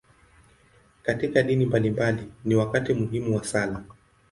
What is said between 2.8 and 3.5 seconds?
muhimu wa